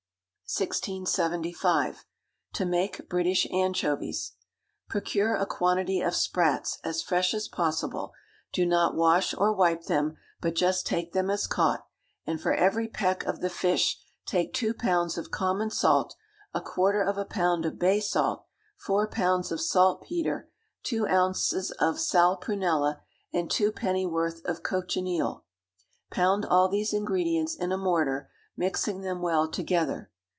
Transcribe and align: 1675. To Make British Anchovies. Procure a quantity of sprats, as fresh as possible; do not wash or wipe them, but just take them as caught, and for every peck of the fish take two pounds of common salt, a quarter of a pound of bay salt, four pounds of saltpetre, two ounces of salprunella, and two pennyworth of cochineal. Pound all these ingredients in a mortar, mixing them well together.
1675. 0.53 2.03
To 2.51 2.65
Make 2.65 3.07
British 3.07 3.49
Anchovies. 3.53 4.33
Procure 4.89 5.33
a 5.33 5.45
quantity 5.45 6.01
of 6.01 6.13
sprats, 6.13 6.77
as 6.83 7.01
fresh 7.01 7.33
as 7.33 7.47
possible; 7.47 8.11
do 8.51 8.65
not 8.65 8.93
wash 8.93 9.33
or 9.33 9.53
wipe 9.53 9.83
them, 9.85 10.17
but 10.41 10.55
just 10.57 10.85
take 10.85 11.13
them 11.13 11.29
as 11.29 11.47
caught, 11.47 11.87
and 12.27 12.41
for 12.41 12.53
every 12.53 12.89
peck 12.89 13.23
of 13.23 13.39
the 13.39 13.49
fish 13.49 13.97
take 14.25 14.53
two 14.53 14.73
pounds 14.73 15.17
of 15.17 15.31
common 15.31 15.69
salt, 15.69 16.17
a 16.53 16.59
quarter 16.59 17.01
of 17.01 17.17
a 17.17 17.23
pound 17.23 17.65
of 17.65 17.79
bay 17.79 18.01
salt, 18.01 18.45
four 18.75 19.07
pounds 19.07 19.53
of 19.53 19.61
saltpetre, 19.61 20.49
two 20.83 21.07
ounces 21.07 21.71
of 21.79 21.95
salprunella, 21.97 22.99
and 23.31 23.49
two 23.49 23.71
pennyworth 23.71 24.43
of 24.43 24.63
cochineal. 24.63 25.45
Pound 26.11 26.45
all 26.45 26.67
these 26.67 26.91
ingredients 26.93 27.55
in 27.55 27.71
a 27.71 27.77
mortar, 27.77 28.29
mixing 28.57 28.99
them 28.99 29.21
well 29.21 29.49
together. 29.49 30.09